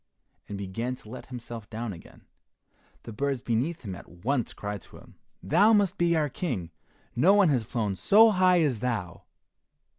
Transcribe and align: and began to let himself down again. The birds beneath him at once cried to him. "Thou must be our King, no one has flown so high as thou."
and 0.49 0.57
began 0.57 0.95
to 0.95 1.07
let 1.07 1.27
himself 1.27 1.69
down 1.69 1.93
again. 1.93 2.25
The 3.03 3.13
birds 3.13 3.39
beneath 3.39 3.83
him 3.83 3.93
at 3.93 4.09
once 4.09 4.51
cried 4.51 4.81
to 4.81 4.97
him. 4.97 5.13
"Thou 5.43 5.73
must 5.73 5.99
be 5.99 6.15
our 6.15 6.27
King, 6.27 6.71
no 7.15 7.35
one 7.35 7.49
has 7.49 7.63
flown 7.65 7.93
so 7.95 8.31
high 8.31 8.61
as 8.61 8.79
thou." 8.79 9.25